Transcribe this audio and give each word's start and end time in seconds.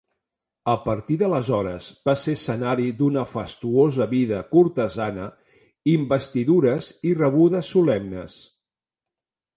A 0.71 0.73
partir 0.85 1.17
d'aleshores 1.21 1.89
va 2.09 2.15
ser 2.21 2.33
escenari 2.37 2.87
d'una 3.01 3.25
fastuosa 3.33 4.09
vida 4.15 4.39
cortesana, 4.55 5.29
investidures 5.97 6.89
i 7.11 7.13
rebudes 7.23 7.75
solemnes. 7.77 8.41